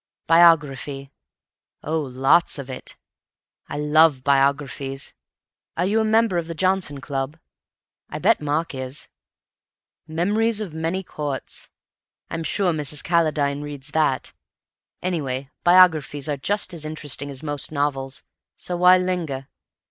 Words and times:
"Biography. 0.25 1.11
Oh, 1.83 1.99
lots 2.01 2.57
of 2.57 2.71
it. 2.71 2.95
I 3.69 3.77
love 3.77 4.23
biographies. 4.23 5.13
Are 5.77 5.85
you 5.85 5.99
a 5.99 6.03
member 6.03 6.39
of 6.39 6.47
the 6.47 6.55
Johnson 6.55 6.99
Club? 6.99 7.37
I 8.09 8.17
bet 8.17 8.41
Mark 8.41 8.73
is. 8.73 9.09
'Memories 10.07 10.59
of 10.59 10.73
Many 10.73 11.03
Courts'—I'm 11.03 12.41
sure 12.43 12.73
Mrs. 12.73 13.03
Calladine 13.03 13.61
reads 13.61 13.89
that. 13.91 14.33
Anyway, 15.03 15.51
biographies 15.63 16.27
are 16.27 16.37
just 16.37 16.73
as 16.73 16.83
interesting 16.83 17.29
as 17.29 17.43
most 17.43 17.71
novels, 17.71 18.23
so 18.57 18.75
why 18.77 18.97
linger? 18.97 19.49